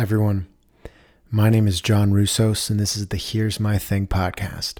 [0.00, 0.46] everyone.
[1.30, 4.76] My name is John Russos, and this is the Here's My Thing podcast.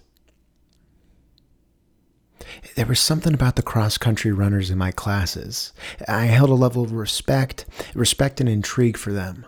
[2.75, 5.75] There was something about the cross country runners in my classes.
[6.09, 9.45] I held a level of respect, respect and intrigue for them,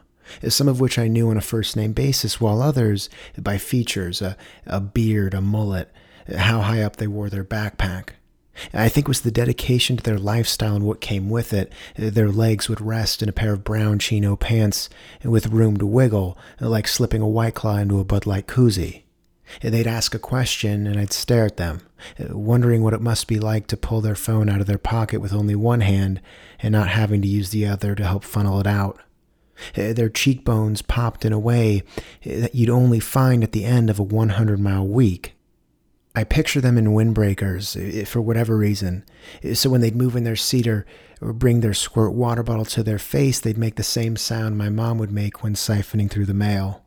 [0.46, 3.08] some of which I knew on a first name basis, while others
[3.38, 4.36] by features, a,
[4.66, 5.90] a beard, a mullet,
[6.36, 8.10] how high up they wore their backpack.
[8.74, 11.72] I think it was the dedication to their lifestyle and what came with it.
[11.96, 14.88] Their legs would rest in a pair of brown chino pants
[15.24, 19.02] with room to wiggle, like slipping a White Claw into a Bud Light koozie.
[19.60, 21.80] They'd ask a question and I'd stare at them,
[22.30, 25.32] wondering what it must be like to pull their phone out of their pocket with
[25.32, 26.20] only one hand
[26.60, 29.00] and not having to use the other to help funnel it out.
[29.74, 31.82] Their cheekbones popped in a way
[32.24, 35.31] that you'd only find at the end of a 100 mile week.
[36.14, 39.04] I picture them in windbreakers eh, eh, for whatever reason.
[39.42, 40.84] Eh, so when they'd move in their seat or,
[41.20, 44.68] or bring their squirt water bottle to their face, they'd make the same sound my
[44.68, 46.84] mom would make when siphoning through the mail.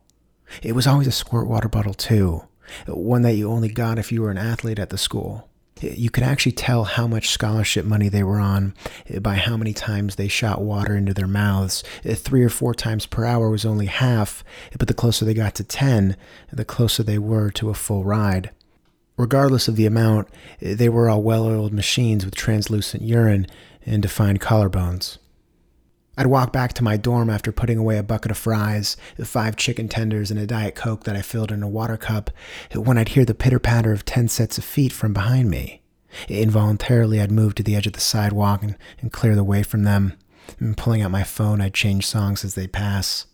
[0.62, 2.44] It was always a squirt water bottle, too,
[2.86, 5.48] one that you only got if you were an athlete at the school.
[5.80, 8.74] You could actually tell how much scholarship money they were on
[9.20, 11.82] by how many times they shot water into their mouths.
[12.04, 14.42] Three or four times per hour was only half,
[14.78, 16.16] but the closer they got to 10,
[16.50, 18.52] the closer they were to a full ride.
[19.16, 20.28] Regardless of the amount,
[20.60, 23.46] they were all well oiled machines with translucent urine
[23.84, 25.18] and defined collarbones.
[26.18, 29.88] I'd walk back to my dorm after putting away a bucket of fries, five chicken
[29.88, 32.30] tenders, and a Diet Coke that I filled in a water cup
[32.74, 35.82] when I'd hear the pitter patter of ten sets of feet from behind me.
[36.28, 39.82] Involuntarily, I'd move to the edge of the sidewalk and, and clear the way from
[39.82, 40.14] them.
[40.58, 43.26] And pulling out my phone, I'd change songs as they pass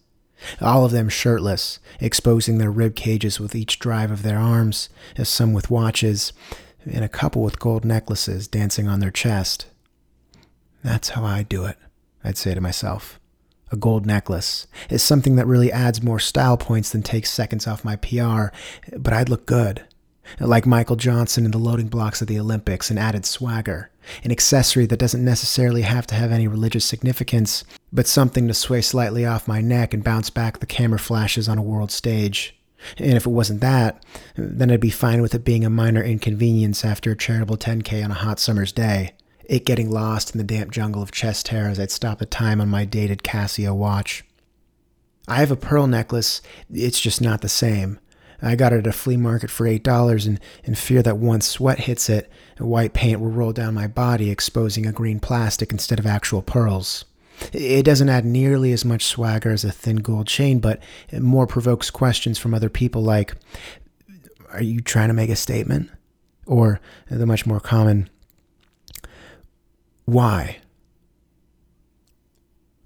[0.61, 5.29] all of them shirtless, exposing their rib cages with each drive of their arms, as
[5.29, 6.33] some with watches,
[6.85, 9.67] and a couple with gold necklaces dancing on their chest.
[10.83, 11.77] That's how I do it,
[12.25, 13.21] I'd say to myself.
[13.71, 17.85] A gold necklace is something that really adds more style points than takes seconds off
[17.85, 18.49] my PR,
[18.97, 19.85] but I'd look good.
[20.39, 23.91] Like Michael Johnson in the loading blocks of the Olympics, an added swagger,
[24.25, 28.81] an accessory that doesn't necessarily have to have any religious significance, but something to sway
[28.81, 32.59] slightly off my neck and bounce back the camera flashes on a world stage.
[32.99, 34.05] And if it wasn't that,
[34.35, 38.11] then I'd be fine with it being a minor inconvenience after a charitable 10K on
[38.11, 39.13] a hot summer's day.
[39.45, 42.61] It getting lost in the damp jungle of chest hair as I'd stop the time
[42.61, 44.25] on my dated Casio watch.
[45.29, 46.43] I have a pearl necklace,
[46.73, 48.01] it's just not the same.
[48.45, 51.81] I got it at a flea market for $8 and in fear that once sweat
[51.81, 56.07] hits it, white paint will roll down my body, exposing a green plastic instead of
[56.07, 57.05] actual pearls.
[57.53, 61.47] It doesn't add nearly as much swagger as a thin gold chain, but it more
[61.47, 63.35] provokes questions from other people like,
[64.51, 65.91] Are you trying to make a statement?
[66.47, 68.11] Or the much more common,
[70.05, 70.59] Why?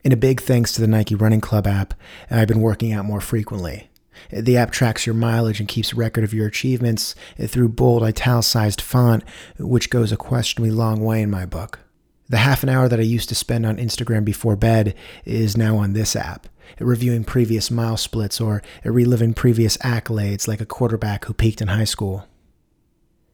[0.05, 1.93] And a big thanks to the Nike Running Club app,
[2.31, 3.91] I've been working out more frequently.
[4.31, 9.25] The app tracks your mileage and keeps record of your achievements through bold italicized font,
[9.59, 11.81] which goes a questionably long way in my book.
[12.29, 14.95] The half an hour that I used to spend on Instagram before bed
[15.25, 16.49] is now on this app,
[16.81, 21.85] reviewing previous mile splits or reliving previous accolades like a quarterback who peaked in high
[21.85, 22.27] school.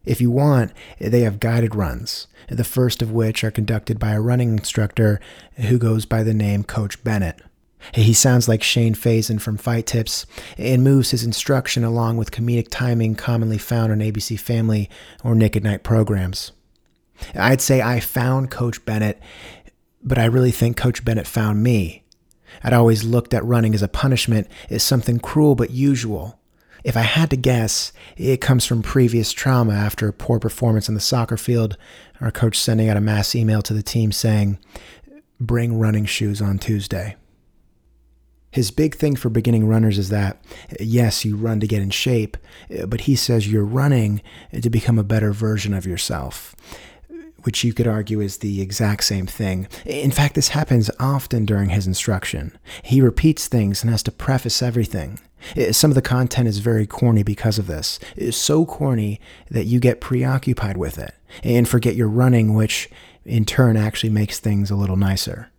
[0.04, 4.20] If you want, they have guided runs, the first of which are conducted by a
[4.20, 5.20] running instructor
[5.54, 7.40] who goes by the name Coach Bennett.
[7.94, 10.26] He sounds like Shane Fazen from Fight Tips
[10.58, 14.90] and moves his instruction along with comedic timing commonly found on ABC Family
[15.24, 16.52] or Nick at Nite programs.
[17.34, 19.20] I'd say I found Coach Bennett,
[20.02, 22.04] but I really think Coach Bennett found me.
[22.62, 26.38] I'd always looked at running as a punishment, as something cruel but usual.
[26.84, 30.94] If I had to guess, it comes from previous trauma after a poor performance on
[30.94, 31.76] the soccer field,
[32.20, 34.58] a coach sending out a mass email to the team saying,
[35.40, 37.16] Bring running shoes on Tuesday.
[38.50, 40.44] His big thing for beginning runners is that,
[40.78, 42.36] yes, you run to get in shape,
[42.86, 44.20] but he says you're running
[44.60, 46.54] to become a better version of yourself,
[47.44, 49.68] which you could argue is the exact same thing.
[49.84, 52.56] In fact, this happens often during his instruction.
[52.82, 55.18] He repeats things and has to preface everything.
[55.72, 57.98] Some of the content is very corny because of this.
[58.16, 59.20] It's so corny
[59.50, 62.88] that you get preoccupied with it and forget you're running, which
[63.24, 65.50] in turn actually makes things a little nicer.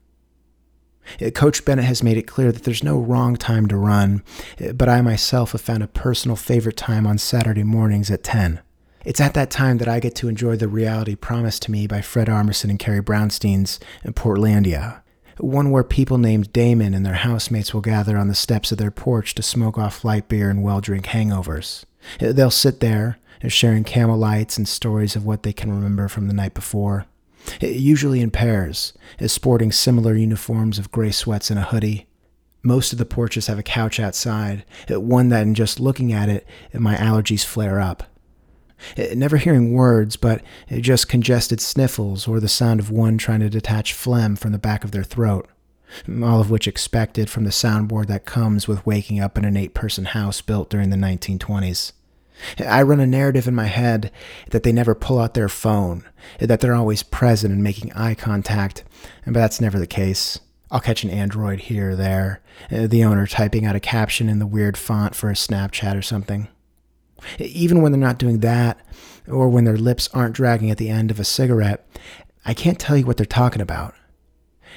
[1.21, 4.23] Uh, Coach Bennett has made it clear that there's no wrong time to run,
[4.63, 8.61] uh, but I myself have found a personal favorite time on Saturday mornings at 10.
[9.05, 12.01] It's at that time that I get to enjoy the reality promised to me by
[12.01, 15.01] Fred Armisen and Carrie Brownstein's in Portlandia,
[15.39, 18.91] one where people named Damon and their housemates will gather on the steps of their
[18.91, 21.83] porch to smoke off light beer and well drink hangovers.
[22.19, 26.33] They'll sit there, sharing camel lights and stories of what they can remember from the
[26.33, 27.05] night before
[27.61, 28.93] usually in pairs,
[29.27, 32.07] sporting similar uniforms of gray sweats and a hoodie.
[32.61, 36.47] Most of the porches have a couch outside, one that in just looking at it,
[36.73, 38.03] my allergies flare up.
[38.97, 43.39] Eh, never hearing words, but eh, just congested sniffles or the sound of one trying
[43.39, 45.47] to detach phlegm from the back of their throat.
[46.07, 49.57] Mm, all of which expected from the soundboard that comes with waking up in an
[49.57, 51.93] eight person house built during the 1920s.
[52.57, 54.11] Eh, I run a narrative in my head
[54.49, 56.03] that they never pull out their phone,
[56.39, 58.83] that they're always present and making eye contact,
[59.25, 60.39] but that's never the case.
[60.71, 62.41] I'll catch an android here or there,
[62.71, 66.47] the owner typing out a caption in the weird font for a Snapchat or something.
[67.39, 68.79] Even when they're not doing that,
[69.27, 71.87] or when their lips aren't dragging at the end of a cigarette,
[72.45, 73.95] I can't tell you what they're talking about.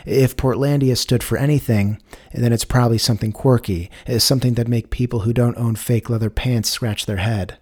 [0.05, 2.01] If Portlandia stood for anything,
[2.33, 6.71] then it's probably something quirky, something that make people who don't own fake leather pants
[6.71, 7.59] scratch their head.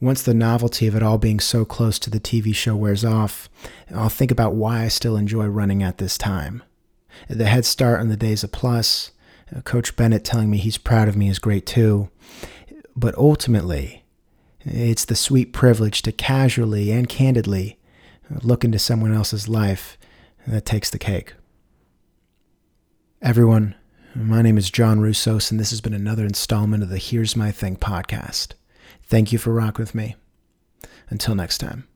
[0.00, 3.48] Once the novelty of it all being so close to the TV show wears off,
[3.92, 6.62] I'll think about why I still enjoy running at this time.
[7.28, 9.10] The head start on the days of plus,
[9.54, 12.10] uh, Coach Bennett telling me he's proud of me is great too.
[12.98, 14.02] But ultimately,
[14.62, 17.78] it's the sweet privilege to casually and candidly
[18.42, 19.96] look into someone else's life
[20.48, 21.34] that takes the cake.
[23.22, 23.76] Everyone,
[24.16, 27.52] my name is John Roussos, and this has been another installment of the Here's My
[27.52, 28.54] Thing podcast.
[29.04, 30.16] Thank you for rocking with me.
[31.08, 31.87] Until next time.